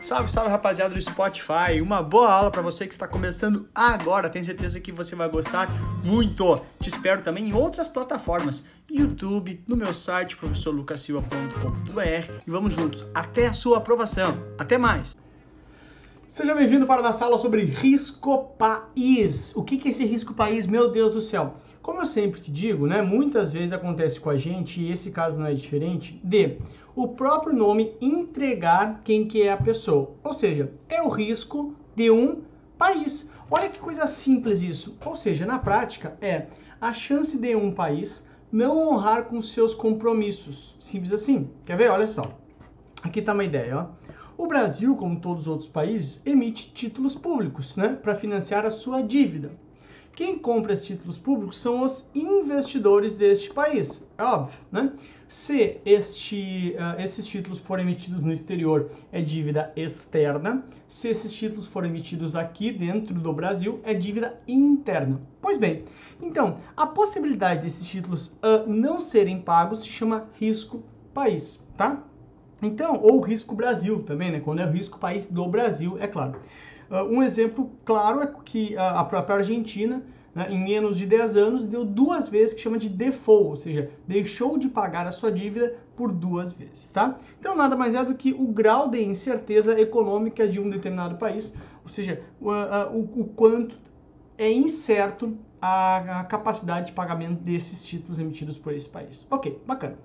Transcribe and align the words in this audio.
Salve, 0.00 0.30
salve 0.30 0.50
rapaziada 0.50 0.94
do 0.94 1.00
Spotify. 1.00 1.80
Uma 1.82 2.02
boa 2.02 2.30
aula 2.30 2.50
para 2.50 2.60
você 2.60 2.86
que 2.86 2.92
está 2.92 3.08
começando 3.08 3.68
agora. 3.74 4.28
Tenho 4.28 4.44
certeza 4.44 4.80
que 4.80 4.92
você 4.92 5.16
vai 5.16 5.28
gostar 5.28 5.68
muito. 6.04 6.60
Te 6.80 6.88
espero 6.88 7.22
também 7.22 7.48
em 7.48 7.54
outras 7.54 7.88
plataformas, 7.88 8.64
YouTube, 8.90 9.62
no 9.66 9.76
meu 9.76 9.94
site 9.94 10.36
professorlucasilva.com.br 10.36 12.32
e 12.46 12.50
vamos 12.50 12.74
juntos 12.74 13.06
até 13.14 13.46
a 13.46 13.54
sua 13.54 13.78
aprovação. 13.78 14.36
Até 14.58 14.76
mais. 14.76 15.16
Seja 16.34 16.52
bem-vindo 16.52 16.84
para 16.84 17.00
a 17.00 17.04
nossa 17.04 17.24
aula 17.24 17.38
sobre 17.38 17.64
risco 17.64 18.56
país. 18.58 19.54
O 19.54 19.62
que 19.62 19.80
é 19.86 19.90
esse 19.90 20.04
risco 20.04 20.34
país? 20.34 20.66
Meu 20.66 20.90
Deus 20.90 21.14
do 21.14 21.20
céu. 21.20 21.54
Como 21.80 22.00
eu 22.00 22.06
sempre 22.06 22.40
te 22.40 22.50
digo, 22.50 22.88
né, 22.88 23.00
muitas 23.00 23.52
vezes 23.52 23.72
acontece 23.72 24.18
com 24.18 24.30
a 24.30 24.36
gente, 24.36 24.80
e 24.80 24.90
esse 24.90 25.12
caso 25.12 25.38
não 25.38 25.46
é 25.46 25.54
diferente, 25.54 26.20
de 26.24 26.58
o 26.96 27.08
próprio 27.08 27.54
nome 27.54 27.96
entregar 28.00 29.00
quem 29.02 29.26
que 29.26 29.42
é 29.42 29.52
a 29.52 29.56
pessoa. 29.56 30.12
Ou 30.22 30.32
seja, 30.32 30.72
é 30.88 31.02
o 31.02 31.08
risco 31.08 31.74
de 31.94 32.10
um 32.10 32.42
país. 32.78 33.28
Olha 33.50 33.68
que 33.68 33.78
coisa 33.78 34.06
simples 34.06 34.62
isso. 34.62 34.96
Ou 35.04 35.16
seja, 35.16 35.44
na 35.44 35.58
prática 35.58 36.16
é 36.20 36.46
a 36.80 36.92
chance 36.92 37.38
de 37.38 37.56
um 37.56 37.72
país 37.72 38.26
não 38.50 38.88
honrar 38.88 39.24
com 39.24 39.40
seus 39.40 39.74
compromissos. 39.74 40.76
Simples 40.80 41.12
assim. 41.12 41.50
Quer 41.64 41.76
ver? 41.76 41.90
Olha 41.90 42.06
só. 42.06 42.38
Aqui 43.02 43.18
está 43.18 43.32
uma 43.32 43.44
ideia, 43.44 43.76
ó. 43.78 44.04
O 44.36 44.46
Brasil, 44.46 44.96
como 44.96 45.20
todos 45.20 45.42
os 45.42 45.48
outros 45.48 45.68
países, 45.68 46.20
emite 46.26 46.72
títulos 46.72 47.14
públicos, 47.14 47.76
né, 47.76 47.96
para 48.02 48.16
financiar 48.16 48.66
a 48.66 48.70
sua 48.70 49.00
dívida. 49.00 49.52
Quem 50.12 50.38
compra 50.38 50.72
esses 50.72 50.86
títulos 50.86 51.18
públicos 51.18 51.56
são 51.56 51.82
os 51.82 52.08
investidores 52.14 53.14
deste 53.14 53.52
país, 53.52 54.10
é 54.16 54.22
óbvio, 54.22 54.58
né? 54.70 54.92
Se 55.28 55.80
este, 55.84 56.76
uh, 56.78 57.00
esses 57.00 57.26
títulos 57.26 57.58
forem 57.58 57.84
emitidos 57.84 58.22
no 58.22 58.32
exterior, 58.32 58.90
é 59.10 59.22
dívida 59.22 59.72
externa. 59.74 60.64
Se 60.88 61.08
esses 61.08 61.32
títulos 61.32 61.66
forem 61.66 61.90
emitidos 61.90 62.36
aqui 62.36 62.70
dentro 62.70 63.14
do 63.14 63.32
Brasil, 63.32 63.80
é 63.84 63.94
dívida 63.94 64.38
interna. 64.46 65.20
Pois 65.40 65.56
bem, 65.56 65.84
então, 66.22 66.58
a 66.76 66.86
possibilidade 66.86 67.62
desses 67.62 67.86
títulos 67.86 68.38
uh, 68.42 68.68
não 68.68 69.00
serem 69.00 69.40
pagos 69.40 69.80
se 69.80 69.88
chama 69.88 70.28
risco 70.38 70.82
país, 71.12 71.66
tá? 71.76 72.02
Então, 72.62 73.00
ou 73.02 73.20
risco 73.20 73.54
Brasil 73.54 74.02
também, 74.02 74.30
né? 74.30 74.40
Quando 74.40 74.60
é 74.60 74.66
o 74.66 74.70
risco 74.70 74.98
país 74.98 75.26
do 75.26 75.46
Brasil, 75.48 75.96
é 76.00 76.06
claro. 76.06 76.38
Uh, 76.90 77.04
um 77.04 77.22
exemplo 77.22 77.72
claro 77.84 78.20
é 78.20 78.30
que 78.44 78.76
a 78.76 79.02
própria 79.04 79.36
Argentina 79.36 80.02
né, 80.34 80.46
em 80.50 80.62
menos 80.62 80.98
de 80.98 81.06
10 81.06 81.36
anos, 81.36 81.66
deu 81.66 81.84
duas 81.84 82.28
vezes, 82.28 82.54
que 82.54 82.60
chama 82.60 82.78
de 82.78 82.88
default, 82.88 83.48
ou 83.50 83.56
seja, 83.56 83.90
deixou 84.06 84.58
de 84.58 84.68
pagar 84.68 85.06
a 85.06 85.12
sua 85.12 85.30
dívida 85.30 85.74
por 85.96 86.10
duas 86.10 86.52
vezes, 86.52 86.88
tá? 86.88 87.16
Então, 87.38 87.54
nada 87.56 87.76
mais 87.76 87.94
é 87.94 88.04
do 88.04 88.14
que 88.14 88.32
o 88.32 88.46
grau 88.48 88.88
de 88.88 89.02
incerteza 89.02 89.78
econômica 89.80 90.48
de 90.48 90.60
um 90.60 90.68
determinado 90.68 91.16
país, 91.16 91.54
ou 91.82 91.88
seja, 91.88 92.20
o, 92.40 92.50
o, 92.50 93.20
o 93.20 93.24
quanto 93.36 93.76
é 94.36 94.50
incerto 94.50 95.36
a, 95.60 96.20
a 96.20 96.24
capacidade 96.24 96.86
de 96.88 96.92
pagamento 96.92 97.40
desses 97.42 97.84
títulos 97.84 98.18
emitidos 98.18 98.58
por 98.58 98.72
esse 98.72 98.88
país. 98.88 99.26
Ok, 99.30 99.60
bacana. 99.66 99.96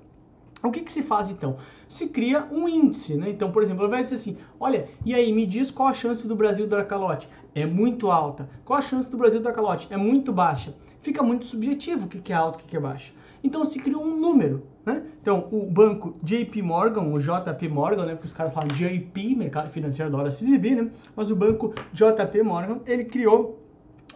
O 0.62 0.72
que, 0.72 0.82
que, 0.82 0.92
se 0.92 1.02
faz 1.02 1.30
então? 1.30 1.58
Se 1.88 2.10
cria 2.10 2.46
um 2.52 2.68
índice, 2.68 3.16
né? 3.16 3.30
Então, 3.30 3.50
por 3.52 3.64
exemplo, 3.64 3.84
ao 3.84 3.88
invés 3.88 4.10
de 4.10 4.16
dizer 4.16 4.32
assim, 4.32 4.42
olha, 4.60 4.90
e 5.06 5.16
aí, 5.16 5.32
me 5.32 5.46
diz 5.46 5.72
qual 5.72 5.88
a 5.88 5.94
chance 5.94 6.28
do 6.28 6.36
Brasil 6.36 6.68
dar 6.68 6.86
calote? 6.86 7.30
É 7.54 7.66
muito 7.66 8.12
alta. 8.12 8.50
Qual 8.64 8.78
a 8.78 8.82
chance 8.82 9.10
do 9.10 9.18
Brasil 9.18 9.42
dar 9.42 9.52
calote? 9.52 9.88
É 9.92 9.98
muito 9.98 10.32
baixa. 10.32 10.76
Fica 11.02 11.24
muito 11.24 11.46
subjetivo 11.46 12.06
o 12.06 12.08
que 12.08 12.32
é 12.32 12.36
alto 12.36 12.64
o 12.64 12.68
que 12.68 12.76
é 12.76 12.80
baixo. 12.80 13.14
Então, 13.44 13.64
se 13.64 13.80
cria 13.80 13.98
um 13.98 14.18
número, 14.18 14.64
né? 14.86 15.04
Então, 15.22 15.48
o 15.52 15.66
banco 15.66 16.16
JP 16.22 16.62
Morgan, 16.62 17.04
o 17.04 17.20
JP 17.20 17.70
Morgan, 17.70 18.06
né? 18.06 18.14
Porque 18.14 18.28
os 18.28 18.34
caras 18.34 18.54
falam 18.54 18.68
JP, 18.70 19.36
mercado 19.36 19.70
financeiro 19.70 20.12
da 20.12 20.18
hora 20.18 20.32
se 20.32 20.44
exibir, 20.44 20.76
né? 20.76 20.92
Mas 21.16 21.32
o 21.32 21.36
banco 21.36 21.74
JP 21.94 22.44
Morgan, 22.44 22.80
ele 22.86 23.06
criou 23.06 23.60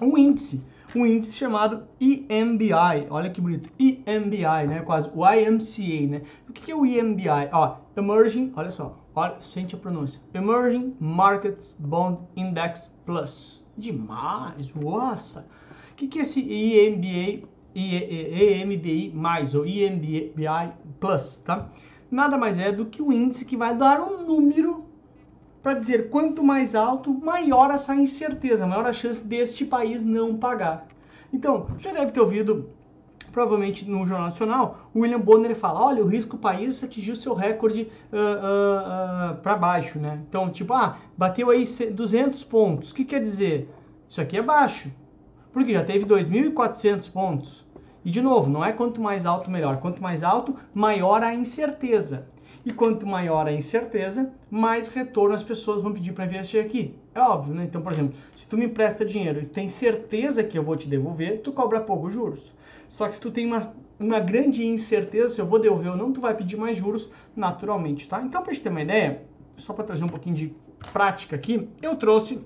um 0.01 0.17
índice 0.17 0.63
um 0.99 1.05
índice 1.05 1.33
chamado 1.33 1.87
EMBI. 1.99 3.07
Olha 3.09 3.29
que 3.29 3.41
bonito. 3.41 3.69
EMBI, 3.79 4.67
né? 4.67 4.81
Quase 4.85 5.09
o 5.13 5.25
IMCA, 5.25 6.07
né? 6.07 6.21
O 6.47 6.53
que 6.53 6.71
é 6.71 6.75
o 6.75 6.85
EMBI? 6.85 7.49
Ó, 7.51 7.77
Emerging, 7.95 8.51
olha 8.55 8.71
só, 8.71 8.99
olha, 9.15 9.35
sente 9.39 9.75
a 9.75 9.77
pronúncia. 9.77 10.21
Emerging 10.33 10.95
Markets 10.99 11.75
Bond 11.79 12.19
Index 12.35 12.99
Plus. 13.05 13.69
Demais, 13.77 14.73
nossa! 14.73 15.47
O 15.91 15.95
que 15.95 16.19
é 16.19 16.21
esse 16.21 16.41
EMBA, 16.41 17.47
EMBI 17.75 19.11
mais, 19.15 19.55
ou 19.55 19.65
EMBI 19.65 20.73
Plus, 20.99 21.39
tá? 21.39 21.69
Nada 22.09 22.37
mais 22.37 22.59
é 22.59 22.71
do 22.71 22.85
que 22.85 23.01
o 23.01 23.11
índice 23.11 23.45
que 23.45 23.57
vai 23.57 23.75
dar 23.75 23.99
um 24.01 24.25
número 24.25 24.82
para 25.63 25.75
dizer 25.75 26.09
quanto 26.09 26.43
mais 26.43 26.75
alto, 26.75 27.09
maior 27.13 27.71
essa 27.71 27.95
incerteza, 27.95 28.67
maior 28.67 28.85
a 28.85 28.91
chance 28.91 29.25
deste 29.25 29.63
país 29.63 30.03
não 30.03 30.35
pagar. 30.35 30.85
Então, 31.31 31.67
já 31.79 31.93
deve 31.93 32.11
ter 32.11 32.19
ouvido, 32.19 32.69
provavelmente 33.31 33.89
no 33.89 34.05
Jornal 34.05 34.27
Nacional, 34.27 34.89
o 34.93 34.99
William 34.99 35.21
Bonner 35.21 35.55
fala, 35.55 35.79
olha, 35.79 36.03
o 36.03 36.07
risco 36.07 36.37
país 36.37 36.83
atingiu 36.83 37.15
seu 37.15 37.33
recorde 37.33 37.83
uh, 38.11 38.15
uh, 38.15 39.31
uh, 39.31 39.35
para 39.37 39.55
baixo, 39.55 39.97
né? 39.97 40.21
Então, 40.27 40.49
tipo, 40.49 40.73
ah, 40.73 40.97
bateu 41.17 41.49
aí 41.49 41.63
200 41.63 42.43
pontos. 42.43 42.91
O 42.91 42.95
que 42.95 43.05
quer 43.05 43.21
dizer? 43.21 43.73
Isso 44.07 44.19
aqui 44.19 44.37
é 44.37 44.41
baixo, 44.41 44.91
porque 45.53 45.71
já 45.71 45.83
teve 45.83 46.05
2.400 46.05 47.09
pontos. 47.09 47.62
E, 48.05 48.11
de 48.11 48.21
novo, 48.21 48.49
não 48.49 48.63
é 48.63 48.71
quanto 48.71 49.01
mais 49.01 49.25
alto, 49.25 49.49
melhor. 49.49 49.79
Quanto 49.79 50.01
mais 50.01 50.23
alto, 50.23 50.55
maior 50.73 51.23
a 51.23 51.33
incerteza. 51.33 52.27
E 52.65 52.71
quanto 52.71 53.05
maior 53.05 53.47
a 53.47 53.51
incerteza, 53.51 54.31
mais 54.49 54.87
retorno 54.87 55.35
as 55.35 55.43
pessoas 55.43 55.81
vão 55.81 55.91
pedir 55.91 56.13
para 56.13 56.25
investir 56.25 56.63
aqui. 56.63 56.95
É 57.13 57.19
óbvio, 57.19 57.53
né? 57.53 57.63
Então, 57.65 57.81
por 57.81 57.91
exemplo, 57.91 58.15
se 58.33 58.47
tu 58.47 58.57
me 58.57 58.65
empresta 58.65 59.05
dinheiro 59.05 59.41
e 59.41 59.45
tem 59.45 59.67
certeza 59.67 60.43
que 60.43 60.57
eu 60.57 60.63
vou 60.63 60.75
te 60.75 60.87
devolver, 60.87 61.41
tu 61.41 61.51
cobra 61.51 61.81
pouco 61.81 62.09
juros. 62.09 62.53
Só 62.87 63.07
que 63.07 63.15
se 63.15 63.21
tu 63.21 63.31
tem 63.31 63.45
uma, 63.45 63.73
uma 63.99 64.19
grande 64.19 64.65
incerteza 64.65 65.35
se 65.35 65.41
eu 65.41 65.45
vou 65.45 65.59
devolver 65.59 65.91
ou 65.91 65.97
não, 65.97 66.13
tu 66.13 66.21
vai 66.21 66.33
pedir 66.35 66.57
mais 66.57 66.77
juros 66.77 67.09
naturalmente, 67.35 68.07
tá? 68.07 68.21
Então, 68.21 68.41
para 68.41 68.53
gente 68.53 68.63
ter 68.63 68.69
uma 68.69 68.81
ideia, 68.81 69.23
só 69.57 69.73
para 69.73 69.83
trazer 69.83 70.03
um 70.03 70.09
pouquinho 70.09 70.35
de 70.35 70.55
prática 70.91 71.35
aqui, 71.35 71.67
eu 71.81 71.95
trouxe 71.95 72.45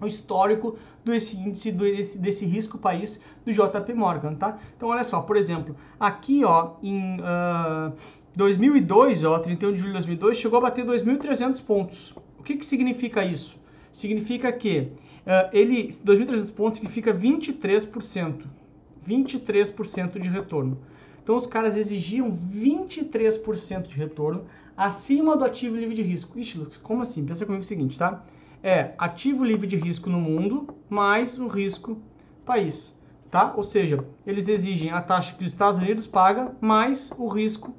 o 0.00 0.06
histórico 0.06 0.76
desse 1.04 1.36
índice 1.36 1.72
desse, 1.72 2.18
desse 2.18 2.46
risco 2.46 2.78
país 2.78 3.20
do 3.44 3.52
JP 3.52 3.94
Morgan, 3.94 4.34
tá? 4.34 4.58
Então 4.76 4.88
olha 4.88 5.04
só, 5.04 5.20
por 5.20 5.36
exemplo, 5.36 5.74
aqui 5.98 6.44
ó, 6.44 6.74
em 6.82 7.18
uh, 7.20 7.92
2002, 8.36 9.24
ó, 9.24 9.38
31 9.38 9.72
de 9.72 9.78
julho 9.78 9.88
de 9.88 9.94
2002, 9.94 10.36
chegou 10.36 10.58
a 10.58 10.62
bater 10.62 10.84
2.300 10.84 11.64
pontos. 11.64 12.14
O 12.38 12.42
que, 12.42 12.56
que 12.56 12.64
significa 12.64 13.24
isso? 13.24 13.58
Significa 13.90 14.52
que 14.52 14.92
uh, 15.26 15.48
ele, 15.52 15.88
2.300 16.04 16.52
pontos 16.52 16.78
significa 16.78 17.12
23%. 17.12 18.44
23% 19.08 20.18
de 20.18 20.28
retorno. 20.28 20.78
Então 21.22 21.34
os 21.36 21.46
caras 21.46 21.76
exigiam 21.76 22.30
23% 22.30 23.86
de 23.86 23.96
retorno 23.96 24.44
acima 24.76 25.36
do 25.36 25.44
ativo 25.44 25.76
livre 25.76 25.94
de 25.94 26.02
risco. 26.02 26.38
Ixi, 26.38 26.58
Lucas, 26.58 26.76
como 26.76 27.02
assim? 27.02 27.24
Pensa 27.24 27.44
comigo 27.44 27.62
o 27.62 27.66
seguinte, 27.66 27.98
tá? 27.98 28.22
É 28.62 28.92
ativo 28.98 29.44
livre 29.44 29.66
de 29.66 29.76
risco 29.76 30.10
no 30.10 30.20
mundo 30.20 30.66
mais 30.88 31.38
o 31.38 31.46
risco 31.46 32.00
país, 32.44 33.00
tá? 33.30 33.52
Ou 33.56 33.62
seja, 33.62 34.04
eles 34.26 34.48
exigem 34.48 34.90
a 34.90 35.00
taxa 35.00 35.34
que 35.36 35.44
os 35.44 35.52
Estados 35.52 35.78
Unidos 35.78 36.06
paga 36.06 36.52
mais 36.60 37.12
o 37.16 37.28
risco 37.28 37.72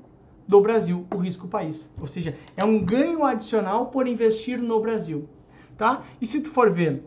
do 0.47 0.61
Brasil, 0.61 1.05
o 1.13 1.17
risco 1.17 1.47
país. 1.47 1.93
Ou 1.99 2.07
seja, 2.07 2.35
é 2.55 2.63
um 2.63 2.83
ganho 2.83 3.25
adicional 3.25 3.87
por 3.87 4.07
investir 4.07 4.59
no 4.59 4.79
Brasil, 4.79 5.27
tá? 5.77 6.03
E 6.21 6.25
se 6.25 6.39
tu 6.39 6.49
for 6.49 6.71
ver, 6.71 7.03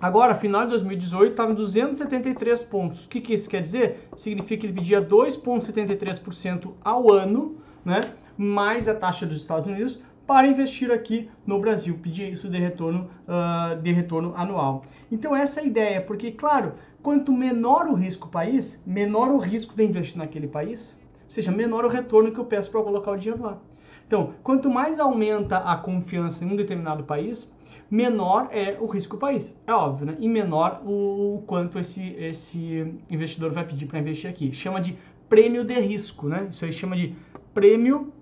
agora, 0.00 0.34
final 0.34 0.62
de 0.62 0.70
2018, 0.70 1.30
estava 1.30 1.52
em 1.52 1.54
273 1.54 2.62
pontos. 2.64 3.04
O 3.04 3.08
que, 3.08 3.20
que 3.20 3.34
isso 3.34 3.48
quer 3.48 3.62
dizer? 3.62 4.08
Significa 4.16 4.62
que 4.62 4.66
ele 4.66 4.74
pedia 4.74 5.00
2,73% 5.00 6.72
ao 6.82 7.12
ano, 7.12 7.58
né? 7.84 8.00
Mais 8.36 8.88
a 8.88 8.94
taxa 8.94 9.24
dos 9.24 9.38
Estados 9.38 9.66
Unidos 9.66 10.02
para 10.26 10.48
investir 10.48 10.90
aqui 10.90 11.30
no 11.46 11.60
Brasil, 11.60 11.98
pedir 12.02 12.32
isso 12.32 12.48
de 12.48 12.58
retorno, 12.58 13.08
uh, 13.28 13.80
de 13.80 13.92
retorno 13.92 14.34
anual. 14.36 14.84
Então 15.10 15.34
essa 15.34 15.60
é 15.60 15.62
a 15.62 15.66
ideia, 15.66 16.00
porque 16.00 16.32
claro, 16.32 16.74
quanto 17.02 17.32
menor 17.32 17.86
o 17.86 17.94
risco 17.94 18.28
país, 18.28 18.82
menor 18.84 19.28
o 19.28 19.38
risco 19.38 19.74
de 19.74 19.84
investir 19.84 20.18
naquele 20.18 20.48
país, 20.48 20.98
ou 21.24 21.30
seja, 21.30 21.52
menor 21.52 21.84
o 21.84 21.88
retorno 21.88 22.32
que 22.32 22.38
eu 22.38 22.44
peço 22.44 22.70
para 22.70 22.82
colocar 22.82 23.12
o 23.12 23.16
dinheiro 23.16 23.42
lá. 23.42 23.58
Então, 24.06 24.34
quanto 24.42 24.70
mais 24.70 25.00
aumenta 25.00 25.58
a 25.58 25.76
confiança 25.76 26.44
em 26.44 26.52
um 26.52 26.56
determinado 26.56 27.02
país, 27.02 27.52
menor 27.90 28.48
é 28.52 28.76
o 28.80 28.86
risco 28.86 29.16
do 29.16 29.20
país. 29.20 29.56
É 29.66 29.72
óbvio, 29.72 30.06
né? 30.06 30.16
E 30.20 30.28
menor 30.28 30.80
o, 30.84 31.42
quanto 31.46 31.78
esse, 31.78 32.14
esse 32.14 32.94
investidor 33.10 33.50
vai 33.50 33.64
pedir 33.64 33.86
para 33.86 33.98
investir 33.98 34.30
aqui. 34.30 34.52
Chama 34.52 34.80
de 34.80 34.96
prêmio 35.28 35.64
de 35.64 35.74
risco, 35.80 36.28
né? 36.28 36.46
Isso 36.50 36.64
aí 36.64 36.72
chama 36.72 36.96
de 36.96 37.16
prêmio 37.52 38.12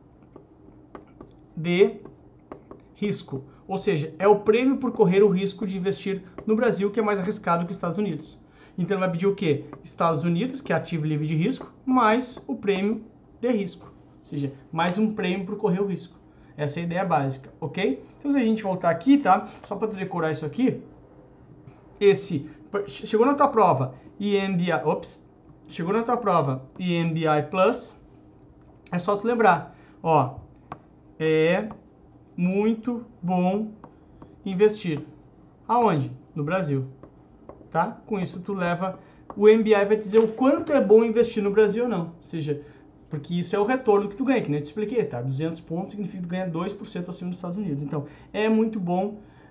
de 1.56 1.97
risco. 2.95 3.45
Ou 3.67 3.79
seja, 3.79 4.15
é 4.19 4.29
o 4.29 4.41
prêmio 4.41 4.77
por 4.77 4.93
correr 4.93 5.23
o 5.23 5.29
risco 5.29 5.67
de 5.67 5.77
investir 5.77 6.23
no 6.47 6.55
Brasil, 6.55 6.91
que 6.91 7.01
é 7.01 7.03
mais 7.03 7.19
arriscado 7.19 7.65
que 7.65 7.71
os 7.71 7.77
Estados 7.77 7.99
Unidos. 7.99 8.39
Então 8.77 8.99
vai 8.99 9.11
pedir 9.11 9.27
o 9.27 9.35
quê? 9.35 9.65
Estados 9.83 10.25
Unidos, 10.25 10.61
que 10.61 10.73
é 10.73 10.77
ativo 10.77 11.06
livre 11.06 11.27
de 11.27 11.35
risco, 11.35 11.73
mais 11.87 12.43
o 12.47 12.56
prêmio 12.56 13.05
de 13.41 13.49
risco. 13.49 13.87
Ou 14.19 14.25
seja, 14.25 14.53
mais 14.73 14.99
um 14.99 15.15
prêmio 15.15 15.47
para 15.47 15.56
correr 15.56 15.81
o 15.81 15.87
risco. 15.87 16.19
Essa 16.56 16.81
é 16.81 16.83
a 16.83 16.87
ideia 16.87 17.05
básica, 17.05 17.53
ok? 17.61 18.05
Então, 18.19 18.31
se 18.31 18.39
a 18.39 18.41
gente 18.41 18.62
voltar 18.62 18.91
aqui, 18.91 19.19
tá? 19.19 19.49
Só 19.65 19.77
para 19.77 19.89
decorar 19.89 20.31
isso 20.31 20.47
aqui, 20.47 20.81
esse 22.01 22.49
chegou 22.87 23.27
na 23.27 23.35
tua 23.35 23.49
prova 23.49 23.95
EMBI, 24.21 24.73
ops, 24.85 25.29
chegou 25.69 25.93
na 25.93 26.03
tua 26.03 26.17
prova 26.17 26.65
EMBI 26.79 27.49
Plus, 27.51 28.01
é 28.91 28.99
só 28.99 29.17
tu 29.17 29.27
lembrar, 29.27 29.77
ó, 30.03 30.37
é 31.19 31.69
muito 32.37 33.05
bom 33.23 33.73
investir. 34.45 35.01
Aonde? 35.67 36.11
No 36.35 36.43
Brasil, 36.45 36.87
tá? 37.71 38.03
Com 38.07 38.19
isso 38.19 38.41
tu 38.41 38.53
leva 38.53 38.99
o 39.37 39.49
MBI 39.49 39.85
vai 39.87 39.97
dizer 39.97 40.19
o 40.19 40.29
quanto 40.29 40.73
é 40.73 40.81
bom 40.81 41.05
investir 41.05 41.43
no 41.43 41.51
Brasil 41.51 41.85
ou 41.85 41.91
não. 41.91 42.07
Ou 42.17 42.23
seja, 42.23 42.63
porque 43.11 43.35
isso 43.35 43.55
é 43.55 43.59
o 43.59 43.65
retorno 43.65 44.09
que 44.09 44.17
tu 44.17 44.25
ganha, 44.25 44.41
que 44.41 44.51
nem 44.51 44.59
eu 44.59 44.63
te 44.63 44.67
expliquei, 44.67 45.05
tá? 45.05 45.21
200 45.21 45.61
pontos 45.61 45.91
significa 45.91 46.19
que 46.19 46.29
tu 46.29 46.31
ganha 46.31 46.49
2% 46.49 47.09
acima 47.09 47.31
dos 47.31 47.39
Estados 47.39 47.57
Unidos. 47.57 47.83
Então, 47.83 48.07
é 48.33 48.49
muito 48.49 48.79
bom 48.79 49.07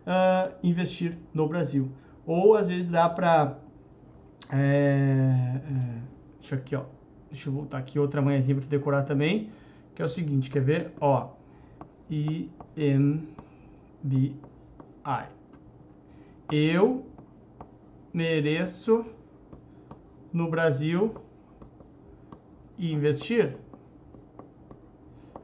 uh, 0.06 0.54
investir 0.63 1.18
no 1.33 1.48
Brasil. 1.48 1.92
Ou, 2.25 2.56
às 2.56 2.69
vezes, 2.69 2.89
dá 2.89 3.10
para... 3.10 3.57
É, 4.51 4.56
é, 4.56 5.62
deixa 6.39 6.56
aqui, 6.56 6.75
ó. 6.75 6.83
Deixa 7.30 7.50
eu 7.50 7.54
voltar 7.54 7.80
aqui 7.80 7.98
outra 7.98 8.21
manhãzinha 8.21 8.56
para 8.57 8.68
decorar 8.68 9.04
também, 9.04 9.50
que 9.95 10.01
é 10.01 10.06
o 10.06 10.10
seguinte, 10.10 10.51
quer 10.51 10.62
ver? 10.62 10.92
Ó, 11.01 11.30
IMBI. 12.09 13.27
Eu 16.50 17.05
mereço 18.13 19.05
no 20.31 20.50
Brasil 20.50 21.15
investir? 22.77 23.57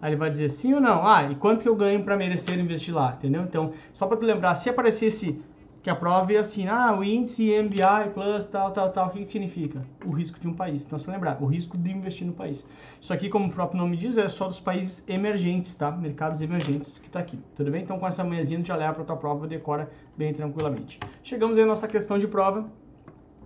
Aí 0.01 0.09
ele 0.11 0.15
vai 0.15 0.29
dizer 0.29 0.49
sim 0.49 0.73
ou 0.73 0.79
não. 0.79 1.05
Ah, 1.05 1.23
e 1.29 1.35
quanto 1.35 1.63
que 1.63 1.69
eu 1.69 1.75
ganho 1.75 2.03
para 2.03 2.15
merecer 2.15 2.57
investir 2.57 2.93
lá, 2.93 3.13
entendeu? 3.17 3.43
Então, 3.43 3.73
só 3.91 4.07
para 4.07 4.17
tu 4.17 4.25
lembrar, 4.25 4.55
se 4.55 4.69
aparecesse 4.69 5.43
que 5.81 5.89
a 5.89 5.95
prova 5.95 6.37
assim, 6.37 6.67
ah, 6.67 6.93
o 6.97 7.03
índice 7.03 7.51
MBI 7.61 8.11
plus 8.13 8.47
tal, 8.47 8.71
tal, 8.71 8.91
tal, 8.91 9.07
o 9.07 9.09
que, 9.11 9.23
que 9.23 9.31
significa? 9.31 9.81
O 10.05 10.11
risco 10.11 10.39
de 10.39 10.47
um 10.47 10.53
país. 10.53 10.85
Então, 10.85 10.99
se 10.99 11.09
lembrar, 11.09 11.41
o 11.41 11.45
risco 11.45 11.77
de 11.77 11.89
investir 11.91 12.27
no 12.27 12.33
país. 12.33 12.67
Isso 12.99 13.13
aqui, 13.13 13.29
como 13.29 13.47
o 13.47 13.51
próprio 13.51 13.79
nome 13.79 13.95
diz, 13.95 14.17
é 14.17 14.27
só 14.27 14.47
dos 14.47 14.59
países 14.59 15.07
emergentes, 15.07 15.75
tá? 15.75 15.89
Mercados 15.91 16.41
emergentes 16.41 16.97
que 16.97 17.07
está 17.07 17.19
aqui, 17.19 17.39
tudo 17.55 17.71
bem? 17.71 17.83
Então, 17.83 17.97
com 17.97 18.05
essa 18.05 18.23
manhãzinha, 18.23 18.63
já 18.63 18.75
leva 18.75 18.93
para 18.93 19.05
tua 19.05 19.15
prova 19.15 19.47
decora 19.47 19.89
bem 20.17 20.33
tranquilamente. 20.33 20.99
Chegamos 21.23 21.57
aí 21.57 21.63
à 21.63 21.67
nossa 21.67 21.87
questão 21.87 22.19
de 22.19 22.27
prova. 22.27 22.69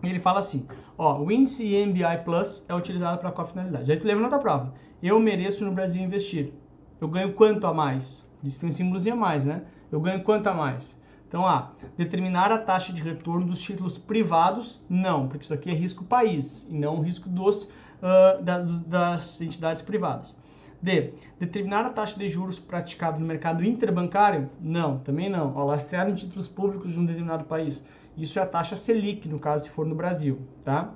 E 0.01 0.09
ele 0.09 0.19
fala 0.19 0.39
assim, 0.39 0.68
ó, 0.97 1.19
o 1.19 1.31
índice 1.31 1.63
MBI 1.86 2.24
Plus 2.25 2.65
é 2.68 2.75
utilizado 2.75 3.19
para 3.19 3.31
qual 3.31 3.47
finalidade? 3.47 3.89
Aí 3.89 3.97
tu 3.97 4.06
lembra 4.06 4.24
na 4.24 4.29
tua 4.29 4.39
prova. 4.39 4.74
Eu 5.01 5.18
mereço 5.19 5.63
no 5.63 5.71
Brasil 5.71 6.01
investir. 6.01 6.51
Eu 7.00 7.07
ganho 7.07 7.33
quanto 7.33 7.65
a 7.68 7.74
mais? 7.74 8.29
Isso 8.44 8.59
tem 8.59 8.68
um 8.68 8.71
símbolozinho 8.71 9.15
a 9.15 9.18
mais, 9.18 9.45
né? 9.45 9.62
Eu 9.89 10.01
ganho 10.01 10.21
quanto 10.24 10.47
a 10.47 10.53
mais? 10.53 11.01
Então, 11.33 11.47
ah, 11.47 11.71
determinar 11.97 12.51
a 12.51 12.59
taxa 12.59 12.94
de 12.94 13.01
retorno 13.01 13.44
dos 13.47 13.59
títulos 13.59 13.97
privados, 13.97 14.85
não, 14.88 15.27
porque 15.27 15.44
isso 15.44 15.53
aqui 15.56 15.71
é 15.71 15.74
risco 15.74 16.03
país 16.03 16.68
e 16.69 16.77
não 16.77 17.01
risco 17.01 17.27
dos, 17.27 17.74
uh, 18.03 18.39
da, 18.44 18.59
das 18.59 19.41
entidades 19.41 19.81
privadas. 19.81 20.39
D. 20.80 21.15
Determinar 21.39 21.88
a 21.88 21.89
taxa 21.89 22.19
de 22.19 22.30
juros 22.30 22.59
praticada 22.59 23.19
no 23.19 23.25
mercado 23.25 23.65
interbancário? 23.65 24.47
Não, 24.62 25.00
também 25.00 25.27
não. 25.27 25.56
Ó, 25.56 25.63
lastrear 25.63 26.07
em 26.07 26.13
títulos 26.13 26.47
públicos 26.47 26.94
de 26.94 27.00
um 27.00 27.06
determinado 27.06 27.45
país. 27.45 27.83
Isso 28.15 28.38
é 28.38 28.44
a 28.44 28.45
taxa 28.45 28.75
Selic, 28.75 29.27
no 29.27 29.39
caso, 29.39 29.63
se 29.63 29.71
for 29.71 29.88
no 29.88 29.95
Brasil, 29.95 30.39
tá? 30.63 30.94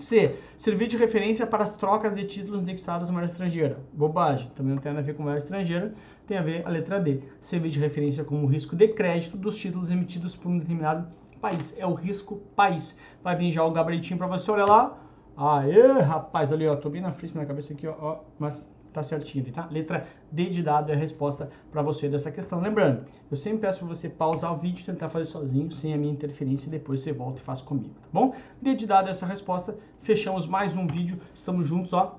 C. 0.00 0.36
Servir 0.56 0.88
de 0.88 0.96
referência 0.96 1.46
para 1.46 1.62
as 1.62 1.76
trocas 1.76 2.16
de 2.16 2.24
títulos 2.24 2.62
indexados 2.62 3.08
à 3.08 3.12
moeda 3.12 3.30
estrangeira. 3.30 3.78
Bobagem, 3.92 4.50
também 4.56 4.74
não 4.74 4.82
tem 4.82 4.90
nada 4.90 5.02
a 5.02 5.06
ver 5.06 5.14
com 5.14 5.22
moeda 5.22 5.38
estrangeira, 5.38 5.94
tem 6.32 6.38
a 6.38 6.42
ver 6.42 6.62
a 6.66 6.70
letra 6.70 6.98
D. 6.98 7.20
Servir 7.40 7.68
de 7.68 7.78
referência 7.78 8.24
como 8.24 8.46
risco 8.46 8.74
de 8.74 8.88
crédito 8.88 9.36
dos 9.36 9.58
títulos 9.58 9.90
emitidos 9.90 10.34
por 10.34 10.50
um 10.50 10.58
determinado 10.58 11.06
país. 11.42 11.74
É 11.78 11.86
o 11.86 11.92
risco 11.92 12.36
país. 12.56 12.98
Vai 13.22 13.36
vir 13.36 13.50
já 13.50 13.62
o 13.62 13.70
gabaritinho 13.70 14.16
para 14.16 14.26
você, 14.26 14.50
olha 14.50 14.64
lá. 14.64 14.98
Aê, 15.36 16.00
rapaz, 16.00 16.50
ali, 16.50 16.66
ó, 16.66 16.74
tô 16.74 16.88
bem 16.88 17.02
na 17.02 17.12
frente 17.12 17.36
na 17.36 17.44
cabeça 17.44 17.74
aqui, 17.74 17.86
ó, 17.86 17.94
ó 18.00 18.20
mas 18.38 18.70
tá 18.92 19.02
certinho 19.02 19.44
ali, 19.44 19.52
tá? 19.52 19.66
Letra 19.70 20.06
D 20.30 20.50
de 20.50 20.62
dado 20.62 20.90
é 20.90 20.94
a 20.94 20.96
resposta 20.96 21.50
para 21.70 21.82
você 21.82 22.08
dessa 22.08 22.30
questão. 22.30 22.60
Lembrando, 22.60 23.04
eu 23.30 23.36
sempre 23.36 23.60
peço 23.60 23.80
para 23.80 23.88
você 23.88 24.08
pausar 24.08 24.54
o 24.54 24.56
vídeo 24.56 24.84
tentar 24.84 25.10
fazer 25.10 25.26
sozinho, 25.26 25.70
sem 25.70 25.92
a 25.92 25.98
minha 25.98 26.12
interferência, 26.12 26.68
e 26.68 26.70
depois 26.70 27.00
você 27.00 27.12
volta 27.12 27.40
e 27.42 27.44
faz 27.44 27.60
comigo, 27.60 27.94
tá 28.00 28.08
bom? 28.10 28.34
D 28.60 28.74
de 28.74 28.86
dado 28.86 29.08
é 29.08 29.10
essa 29.10 29.26
resposta. 29.26 29.76
Fechamos 30.02 30.46
mais 30.46 30.74
um 30.76 30.86
vídeo. 30.86 31.18
Estamos 31.34 31.66
juntos, 31.66 31.92
ó. 31.92 32.18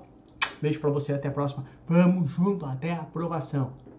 Beijo 0.60 0.80
para 0.80 0.90
você, 0.90 1.12
até 1.12 1.28
a 1.28 1.32
próxima. 1.32 1.64
Vamos 1.86 2.30
junto 2.30 2.64
até 2.64 2.92
a 2.92 3.00
aprovação. 3.00 3.83